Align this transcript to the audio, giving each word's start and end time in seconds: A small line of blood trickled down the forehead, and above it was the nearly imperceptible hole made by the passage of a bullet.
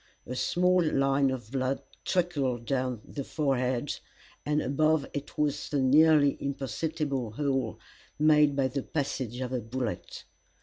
A 0.25 0.35
small 0.35 0.83
line 0.83 1.29
of 1.29 1.51
blood 1.51 1.79
trickled 2.05 2.65
down 2.65 3.01
the 3.05 3.23
forehead, 3.23 3.99
and 4.43 4.59
above 4.59 5.05
it 5.13 5.37
was 5.37 5.69
the 5.69 5.79
nearly 5.79 6.33
imperceptible 6.41 7.33
hole 7.33 7.79
made 8.17 8.55
by 8.55 8.67
the 8.67 8.81
passage 8.81 9.39
of 9.41 9.53
a 9.53 9.59
bullet. 9.61 10.23